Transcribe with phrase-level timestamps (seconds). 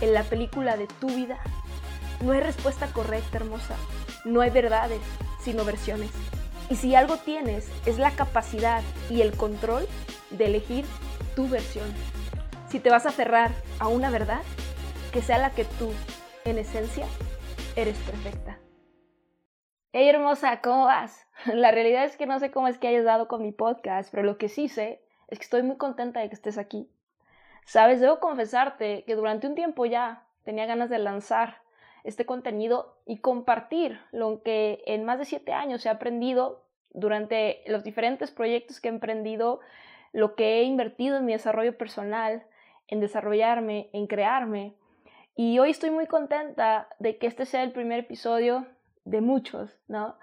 [0.00, 1.38] en la película de tu vida.
[2.22, 3.76] No hay respuesta correcta, hermosa.
[4.24, 5.00] No hay verdades,
[5.40, 6.10] sino versiones.
[6.70, 9.86] Y si algo tienes, es la capacidad y el control
[10.30, 10.84] de elegir
[11.36, 11.92] tu versión.
[12.68, 14.42] Si te vas a aferrar a una verdad,
[15.12, 15.92] que sea la que tú,
[16.44, 17.06] en esencia,
[17.76, 18.58] eres perfecta.
[19.92, 21.24] Hey hermosa, ¿cómo vas?
[21.46, 24.24] La realidad es que no sé cómo es que hayas dado con mi podcast, pero
[24.24, 26.90] lo que sí sé es que estoy muy contenta de que estés aquí.
[27.64, 31.62] Sabes, debo confesarte que durante un tiempo ya tenía ganas de lanzar
[32.04, 37.82] este contenido y compartir lo que en más de siete años he aprendido durante los
[37.82, 39.60] diferentes proyectos que he emprendido,
[40.12, 42.44] lo que he invertido en mi desarrollo personal,
[42.88, 44.74] en desarrollarme, en crearme.
[45.34, 48.66] Y hoy estoy muy contenta de que este sea el primer episodio
[49.04, 50.16] de muchos, ¿no?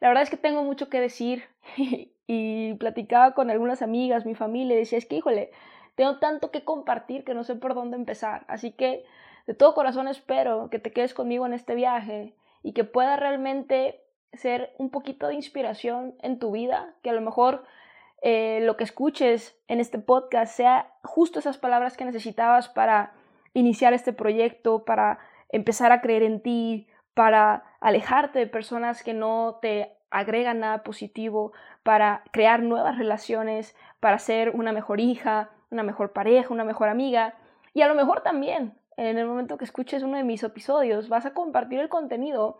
[0.00, 1.44] La verdad es que tengo mucho que decir
[2.26, 5.50] y platicaba con algunas amigas, mi familia, y decía, es que, híjole,
[5.94, 8.44] tengo tanto que compartir que no sé por dónde empezar.
[8.48, 9.04] Así que
[9.46, 14.00] de todo corazón espero que te quedes conmigo en este viaje y que pueda realmente
[14.32, 17.64] ser un poquito de inspiración en tu vida, que a lo mejor
[18.22, 23.12] eh, lo que escuches en este podcast sea justo esas palabras que necesitabas para
[23.52, 25.18] iniciar este proyecto, para
[25.50, 31.52] empezar a creer en ti, para alejarte de personas que no te agregan nada positivo,
[31.82, 37.34] para crear nuevas relaciones, para ser una mejor hija, una mejor pareja, una mejor amiga.
[37.74, 41.26] Y a lo mejor también, en el momento que escuches uno de mis episodios, vas
[41.26, 42.58] a compartir el contenido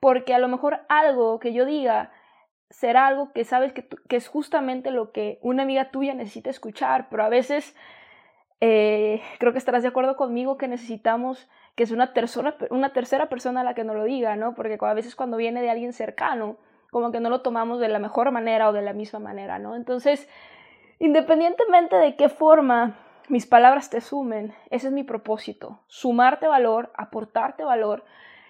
[0.00, 2.10] porque a lo mejor algo que yo diga
[2.70, 7.22] será algo que sabes que, es justamente lo que una amiga tuya necesita escuchar, pero
[7.22, 7.76] a veces
[8.60, 13.28] eh, creo que estarás de acuerdo conmigo que necesitamos que es una tercera, una tercera
[13.28, 14.54] persona la que nos lo diga, ¿no?
[14.54, 16.56] Porque a veces cuando viene de alguien cercano,
[16.90, 19.76] como que no lo tomamos de la mejor manera o de la misma manera, ¿no?
[19.76, 20.28] Entonces,
[21.02, 22.94] Independientemente de qué forma
[23.28, 28.04] mis palabras te sumen, ese es mi propósito, sumarte valor, aportarte valor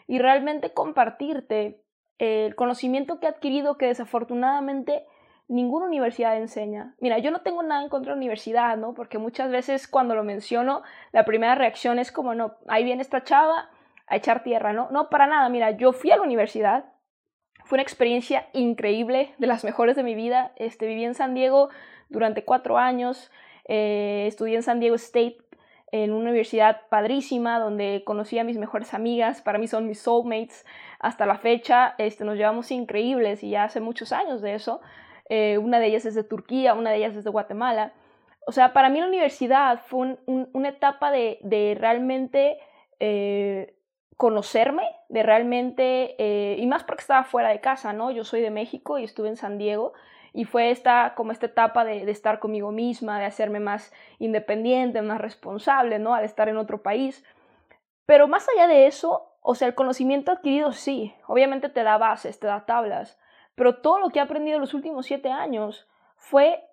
[0.06, 1.82] y realmente compartirte
[2.18, 5.06] el conocimiento que he adquirido que desafortunadamente
[5.48, 6.94] ninguna universidad enseña.
[7.00, 8.92] Mira, yo no tengo nada en contra de la universidad, ¿no?
[8.92, 13.24] Porque muchas veces cuando lo menciono, la primera reacción es como, no, ahí viene esta
[13.24, 13.70] chava
[14.06, 14.90] a echar tierra, ¿no?
[14.90, 16.84] No, para nada, mira, yo fui a la universidad,
[17.64, 21.70] fue una experiencia increíble, de las mejores de mi vida, este, viví en San Diego
[22.08, 23.30] durante cuatro años.
[23.66, 25.38] Eh, estudié en San Diego State,
[25.92, 29.42] en una universidad padrísima, donde conocí a mis mejores amigas.
[29.42, 30.64] Para mí son mis soulmates.
[30.98, 34.80] Hasta la fecha este, nos llevamos increíbles y ya hace muchos años de eso.
[35.28, 37.92] Eh, una de ellas es de Turquía, una de ellas es de Guatemala.
[38.46, 42.58] O sea, para mí la universidad fue una etapa de, realmente
[42.98, 43.74] eh,
[44.16, 46.16] conocerme, de realmente,
[46.58, 48.10] y más porque estaba fuera de casa, ¿no?
[48.10, 49.92] Yo soy de México y estuve en San Diego
[50.32, 55.20] y fue esta, como esta etapa de, estar conmigo misma, de hacerme más independiente, más
[55.20, 56.14] responsable, ¿no?
[56.14, 57.24] Al estar en otro país.
[58.06, 62.40] Pero más allá de eso, o sea, el conocimiento adquirido sí, obviamente te da bases,
[62.40, 63.18] te da tablas,
[63.54, 65.86] pero todo lo que he aprendido en los últimos siete años
[66.16, 66.64] fue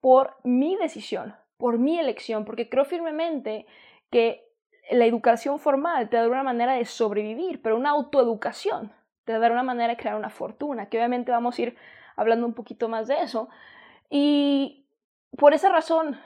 [0.00, 3.66] por mi decisión, por mi elección, porque creo firmemente
[4.10, 4.47] que
[4.90, 8.92] la educación formal te da una manera de sobrevivir, pero una autoeducación
[9.24, 11.76] te da una manera de crear una fortuna, que obviamente vamos a ir
[12.16, 13.48] hablando un poquito más de eso.
[14.08, 14.86] Y
[15.36, 16.18] por esa razón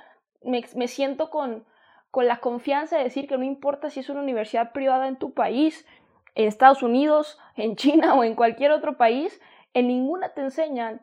[0.42, 1.64] me, siento con,
[2.10, 5.32] con la confianza de decir que no importa si es una universidad privada en tu
[5.34, 5.86] país,
[6.34, 9.40] en Estados Unidos, en China o en cualquier otro país,
[9.74, 11.00] en ninguna te enseñan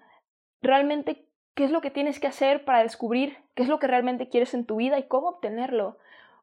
[0.62, 4.30] realmente qué es lo que tienes que hacer para descubrir qué es lo que realmente
[4.30, 5.98] quieres en tu vida y cómo obtenerlo,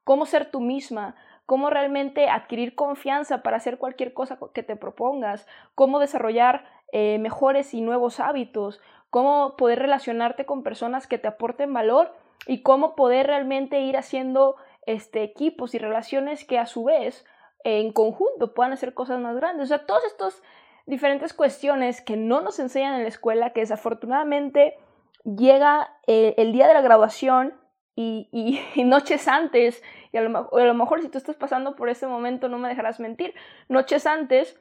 [0.07, 5.49] cómo ser tú misma, cómo realmente adquirir confianza para hacer cualquier cosa que te propongas,
[5.75, 8.81] cómo desarrollar eh, mejores y nuevos hábitos,
[9.11, 12.15] cómo poder relacionarte con personas que te aporten valor
[12.47, 14.55] y cómo poder realmente ir haciendo
[14.87, 17.27] este, equipos y relaciones que a su vez
[17.65, 19.65] en conjunto puedan hacer cosas más grandes.
[19.65, 20.41] O sea, todas estas
[20.87, 24.79] diferentes cuestiones que no nos enseñan en la escuela, que desafortunadamente
[25.25, 27.55] llega eh, el día de la graduación
[27.99, 29.83] y, noches antes,
[30.13, 33.01] y a lo, a mejor si tú estás pasando por ese momento no me dejarás
[33.01, 33.35] mentir,
[33.69, 34.61] noches antes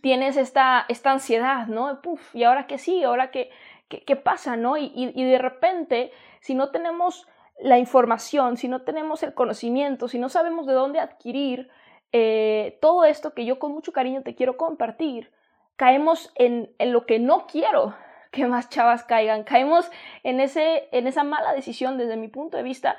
[0.00, 2.00] tienes esta, ansiedad, ¿no?
[2.32, 3.02] ¿y ahora qué sí?
[3.02, 3.50] ¿Ahora qué,
[3.88, 4.76] qué, pasa, no?
[4.76, 7.26] Y, de repente, si no tenemos
[7.58, 11.68] la información, si no tenemos el conocimiento, si no sabemos de dónde adquirir
[12.12, 15.32] eh, todo esto que yo con mucho cariño te quiero compartir,
[15.76, 17.94] caemos en lo que no quiero
[18.36, 19.90] que más chavas caigan, caemos
[20.22, 22.98] en, ese, en esa mala decisión desde mi punto de vista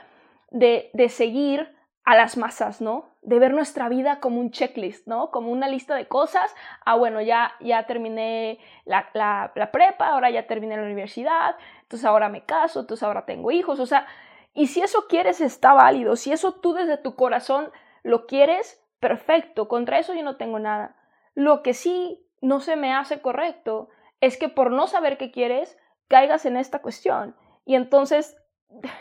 [0.49, 3.09] de, de seguir a las masas, ¿no?
[3.21, 5.29] De ver nuestra vida como un checklist, ¿no?
[5.29, 6.55] Como una lista de cosas.
[6.85, 12.05] Ah, bueno, ya, ya terminé la, la, la, prepa, ahora ya terminé la universidad, entonces
[12.05, 14.07] ahora me caso, entonces ahora tengo hijos, o sea,
[14.53, 17.69] y si eso quieres está válido, si eso tú desde tu corazón
[18.03, 20.95] lo quieres, perfecto, contra eso yo no tengo nada.
[21.35, 23.89] Lo que sí no se me hace correcto
[24.21, 25.77] es que por no saber qué quieres,
[26.07, 27.35] caigas en esta cuestión.
[27.65, 28.37] Y entonces,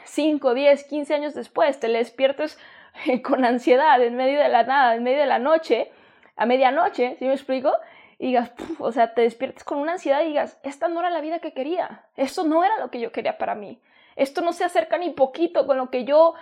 [0.05, 2.59] 5, 10, 15 años después, te despiertes
[3.25, 5.91] con ansiedad en medio de la nada, en medio de la noche,
[6.37, 7.73] a medianoche, ¿sí me explico?
[8.19, 11.21] Y digas, o sea, te despiertes con una ansiedad y digas, esta no era la
[11.21, 13.81] vida que quería, esto no era lo que yo quería para mí,
[14.17, 16.35] esto no se acerca ni poquito con lo que yo,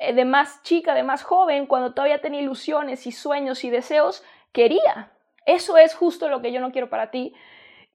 [0.00, 4.24] eh, de más chica, de más joven, cuando todavía tenía ilusiones y sueños y deseos,
[4.52, 5.10] quería.
[5.44, 7.34] Eso es justo lo que yo no quiero para ti.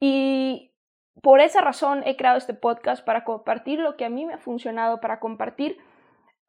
[0.06, 0.74] Y
[1.22, 4.38] por esa razón he creado este podcast para compartir lo que a mí me ha
[4.38, 5.78] funcionado, para compartir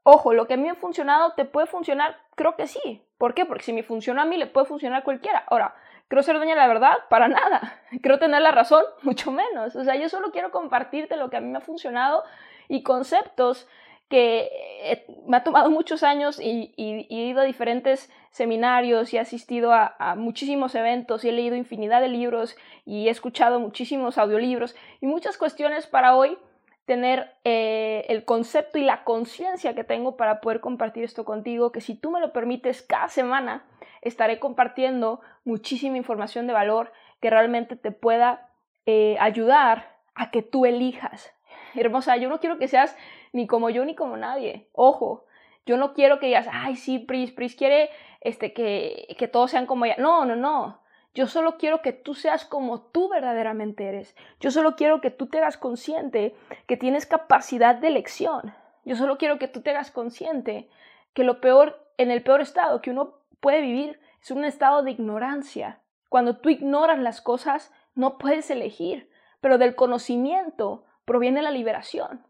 [0.07, 3.03] Ojo, lo que a mí me ha funcionado te puede funcionar, creo que sí.
[3.17, 3.47] ¿Por qué?
[3.47, 5.45] Porque si me funciona a mí, le puede funcionar a cualquiera.
[5.47, 5.75] Ahora,
[6.09, 6.97] ¿creo ser dueña de la verdad?
[7.09, 7.81] Para nada.
[8.03, 8.85] ¿Creo tener la razón?
[9.03, 9.75] Mucho menos.
[9.77, 12.23] O sea, yo solo quiero compartirte lo que a mí me ha funcionado
[12.69, 13.67] y conceptos
[14.09, 14.51] que
[14.83, 19.73] eh, me ha tomado muchos años y, he ido a diferentes seminarios y he asistido
[19.73, 25.07] a, muchísimos eventos y he leído infinidad de libros y he escuchado muchísimos audiolibros y
[25.07, 26.37] muchas cuestiones para hoy
[26.85, 31.81] tener eh, el concepto y la conciencia que tengo para poder compartir esto contigo, que
[31.81, 33.65] si tú me lo permites, cada semana
[34.03, 38.51] estaré compartiendo muchísima información de valor que realmente te pueda
[38.85, 41.33] eh, ayudar a que tú elijas.
[41.75, 42.97] Hermosa, yo no quiero que seas
[43.33, 44.69] ni como yo ni como nadie.
[44.73, 45.25] Ojo,
[45.67, 47.91] yo no quiero que digas, ay, sí, Pris, Pris quiere
[48.21, 49.97] este, que, que todos sean como ella.
[49.99, 50.81] No, no, no.
[51.15, 54.17] Yo solo quiero que tú seas como tú verdaderamente eres.
[54.41, 56.35] Yo solo quiero que tú te hagas consciente
[56.67, 58.53] que tienes capacidad de elección.
[58.85, 60.69] Yo solo quiero que tú te hagas consciente
[61.15, 64.91] que lo peor, en el peor estado que uno puede vivir es un estado de
[64.91, 65.79] ignorancia.
[66.09, 69.09] Cuando tú ignoras las cosas, no puedes elegir,
[69.41, 72.27] pero del conocimiento proviene la liberación.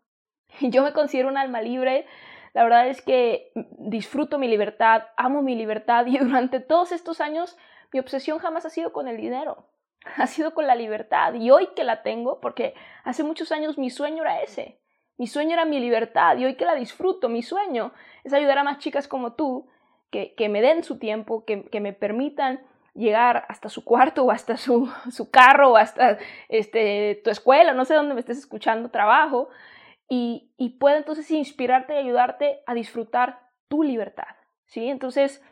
[0.60, 2.06] Y yo me considero un alma libre.
[2.52, 7.56] La verdad es que disfruto mi libertad, amo mi libertad y durante todos estos años
[7.92, 9.68] mi obsesión jamás ha sido con el dinero,
[10.16, 11.34] ha sido con la libertad.
[11.34, 12.74] Y hoy que la tengo, porque
[13.04, 14.80] hace muchos años mi sueño era ese,
[15.16, 17.92] mi sueño era mi libertad y hoy que la disfruto, mi sueño
[18.24, 19.68] es ayudar a más chicas como tú
[20.10, 22.60] que, que me den su tiempo, que, que, me permitan
[22.94, 26.18] llegar hasta su cuarto o hasta su, su carro o hasta
[26.48, 29.48] este, tu escuela, no sé dónde me estés escuchando, trabajo,
[30.08, 34.36] y, y pueda entonces inspirarte y ayudarte a disfrutar tu libertad.
[34.66, 34.88] ¿sí?
[34.88, 35.42] Entonces,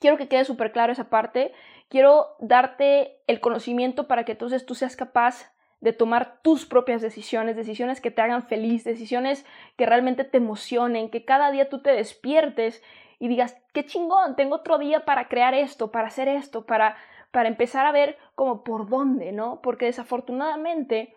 [0.00, 1.52] quiero que quede súper claro esa parte.
[1.88, 7.56] Quiero darte el conocimiento para que entonces tú seas capaz de tomar tus propias decisiones,
[7.56, 9.44] decisiones que te hagan feliz, decisiones
[9.76, 12.82] que realmente te emocionen, que cada día tú te despiertes
[13.22, 16.96] y digas, qué chingón, tengo otro día para crear esto, para hacer esto, para,
[17.30, 19.60] para empezar a ver como por dónde, ¿no?
[19.62, 21.14] Porque desafortunadamente,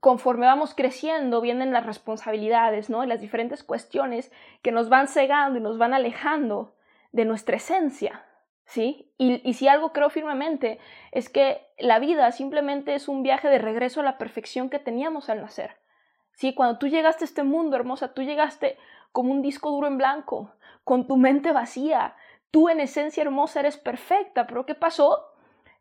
[0.00, 3.04] conforme vamos creciendo, vienen las responsabilidades, ¿no?
[3.04, 6.74] Y las diferentes cuestiones que nos van cegando y nos van alejando
[7.12, 8.26] de nuestra esencia,
[8.64, 9.14] ¿sí?
[9.18, 10.80] Y, si algo creo firmemente
[11.12, 15.30] es que la vida simplemente es un viaje de regreso a la perfección que teníamos
[15.30, 15.76] al nacer,
[16.32, 16.54] ¿sí?
[16.54, 18.78] Cuando tú llegaste a este mundo, hermosa, tú llegaste
[19.12, 20.50] como un disco duro en blanco,
[20.84, 22.16] con tu mente vacía,
[22.50, 25.32] tú en esencia hermosa eres perfecta, pero ¿qué pasó?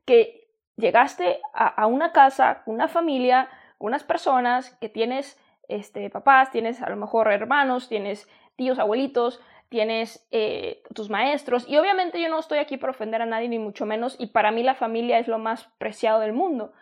[0.05, 6.89] Que llegaste a, una casa, una familia, unas personas que tienes este, papás, tienes a
[6.89, 12.60] lo mejor hermanos, tienes tíos, abuelitos, tienes eh, tus maestros y obviamente yo no estoy
[12.60, 15.39] aquí para ofender a nadie ni mucho menos y para mí la familia es lo
[15.39, 16.74] más preciado del mundo,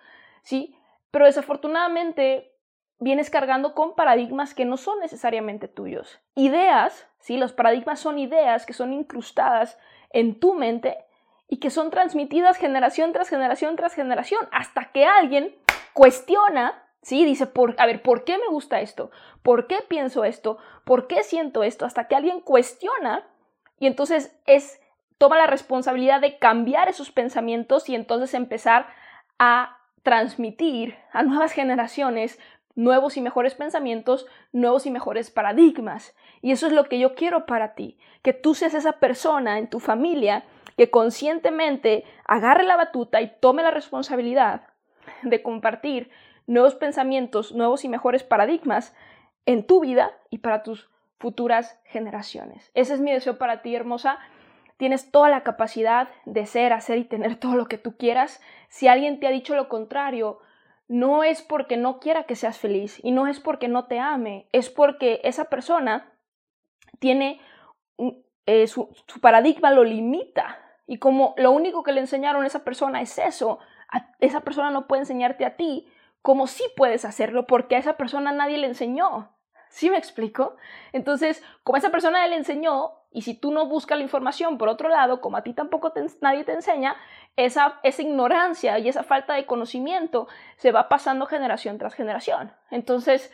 [0.41, 0.75] ¿sí?
[1.11, 2.51] Pero desafortunadamente
[2.99, 6.19] vienes cargando con paradigmas que no son necesariamente tuyos.
[6.35, 7.37] Ideas, ¿sí?
[7.37, 9.77] Los paradigmas son ideas que son incrustadas
[10.11, 10.97] en tu mente
[11.47, 15.55] y que son transmitidas generación tras generación tras generación hasta que alguien
[15.93, 17.25] cuestiona ¿sí?
[17.25, 19.11] Dice, por, a ver, ¿por qué me gusta esto?
[19.41, 20.57] ¿Por qué pienso esto?
[20.83, 21.85] ¿Por qué siento esto?
[21.85, 23.25] Hasta que alguien cuestiona
[23.79, 24.81] y entonces es,
[25.17, 28.87] toma la responsabilidad de cambiar esos pensamientos y entonces empezar
[29.37, 32.39] a transmitir a nuevas generaciones
[32.75, 36.15] nuevos y mejores pensamientos, nuevos y mejores paradigmas.
[36.41, 39.69] Y eso es lo que yo quiero para ti, que tú seas esa persona en
[39.69, 40.43] tu familia
[40.77, 44.61] que conscientemente agarre la batuta y tome la responsabilidad
[45.23, 46.09] de compartir
[46.47, 48.95] nuevos pensamientos, nuevos y mejores paradigmas
[49.45, 52.71] en tu vida y para tus futuras generaciones.
[52.73, 54.19] Ese es mi deseo para ti, hermosa.
[54.77, 58.41] tienes toda la capacidad de ser, hacer y tener todo lo que tú quieras.
[58.69, 60.39] Si alguien te ha dicho lo contrario,
[60.89, 64.49] no es porque no quiera que seas feliz y no es porque no te ame,
[64.51, 66.11] es porque esa persona
[66.97, 67.39] tiene
[68.47, 68.89] eh, su,
[69.21, 73.59] paradigma lo limita y como lo único que le enseñaron a esa persona es eso,
[74.19, 75.87] esa persona no puede enseñarte a ti
[76.23, 79.35] como sí puedes hacerlo porque a esa persona nadie le enseñó.
[79.69, 80.57] ¿Sí me explico?
[80.91, 84.89] Entonces, como esa persona le enseñó, y si tú no buscas la información por otro
[84.89, 86.95] lado, como a ti tampoco nadie te enseña,
[87.35, 92.53] esa, esa ignorancia y esa falta de conocimiento se va pasando generación tras generación.
[92.69, 93.33] Entonces,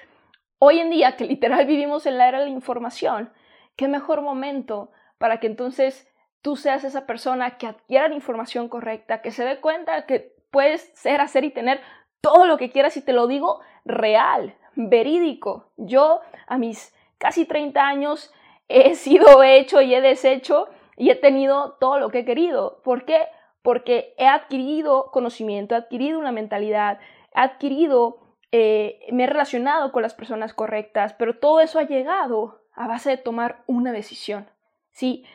[0.59, 3.33] hoy en día, que literal vivimos en la era de la información,
[3.75, 6.07] qué mejor momento para que entonces
[6.41, 10.91] tú seas esa persona que adquiera la información correcta, que se dé cuenta que puedes
[10.93, 11.81] ser, hacer y tener
[12.21, 15.71] todo lo que quieras y te lo digo real, verídico.
[15.75, 18.31] Yo a mis casi 30 años
[18.67, 20.67] he sido hecho y he deshecho
[20.97, 22.81] y he tenido todo lo que he querido.
[22.83, 23.27] ¿Por qué?
[23.61, 26.99] Porque he adquirido conocimiento, he adquirido una mentalidad,
[27.35, 28.19] he adquirido,
[28.51, 33.09] eh, me he relacionado con las personas correctas, pero todo eso ha llegado a base
[33.09, 34.49] de tomar una decisión.
[34.91, 35.25] Sí,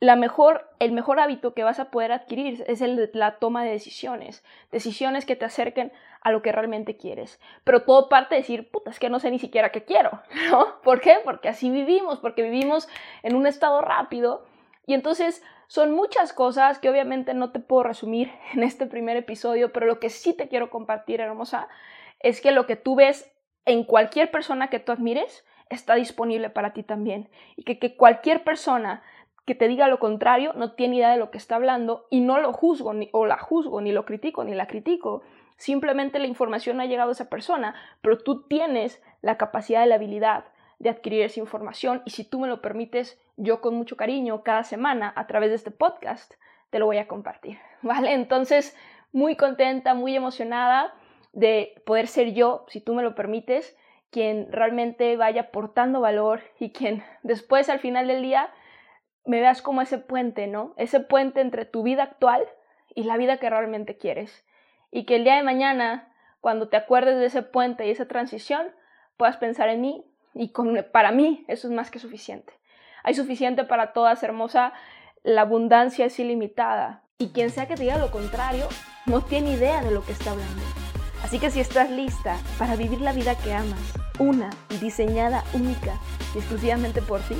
[0.00, 3.70] la mejor, el mejor hábito que vas a poder adquirir es el la toma de
[3.70, 7.40] decisiones, decisiones que te acerquen a lo que realmente quieres.
[7.64, 10.80] Pero todo parte de decir, puta, es que no sé ni siquiera qué quiero, ¿no?
[10.82, 11.18] ¿Por qué?
[11.24, 12.88] Porque así vivimos, porque vivimos
[13.22, 14.44] en un estado rápido
[14.86, 19.72] y entonces son muchas cosas que obviamente no te puedo resumir en este primer episodio,
[19.72, 21.68] pero lo que sí te quiero compartir, hermosa,
[22.20, 23.30] es que lo que tú ves
[23.64, 29.02] en cualquier persona que tú admires está disponible para ti también y que, cualquier persona
[29.44, 32.38] que te diga lo contrario no tiene idea de lo que está hablando y no
[32.38, 35.22] lo juzgo ni, o la juzgo, ni lo critico, ni la critico.
[35.58, 39.96] Simplemente la información ha llegado a esa persona, pero tú tienes la capacidad y la
[39.96, 40.44] habilidad
[40.78, 44.62] de adquirir esa información y si tú me lo permites, yo con mucho cariño cada
[44.62, 46.34] semana a través de este podcast
[46.70, 48.12] te lo voy a compartir, ¿vale?
[48.12, 48.76] Entonces,
[49.12, 50.94] muy contenta, muy emocionada
[51.32, 53.76] de poder ser yo, si tú me lo permites,
[54.10, 58.50] quien realmente vaya aportando valor y quien después al final del día
[59.24, 60.72] me veas como ese puente, ¿no?
[60.76, 62.46] Ese puente entre tu vida actual
[62.94, 64.46] y la vida que realmente quieres.
[64.90, 68.66] Y que el día de mañana, cuando te acuerdes de ese puente y esa transición,
[69.16, 70.04] puedas pensar en mí
[70.34, 72.52] y con, para mí eso es más que suficiente.
[73.02, 74.72] Hay suficiente para todas, hermosa.
[75.22, 77.02] La abundancia es ilimitada.
[77.18, 78.68] Y quien sea que te diga lo contrario,
[79.06, 80.62] no tiene idea de lo que está hablando.
[81.22, 83.80] Así que si estás lista para vivir la vida que amas,
[84.18, 85.98] una, diseñada única
[86.34, 87.36] y exclusivamente por ti,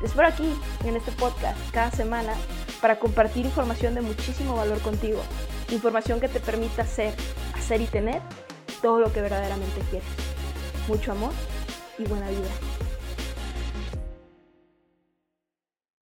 [0.00, 0.52] te espero aquí
[0.84, 2.34] en este podcast cada semana
[2.82, 5.22] para compartir información de muchísimo valor contigo.
[5.70, 7.14] Información que te permita ser,
[7.54, 8.22] hacer y tener
[8.82, 10.08] todo lo que verdaderamente quieres.
[10.86, 11.32] Mucho amor
[11.98, 12.95] y buena vida.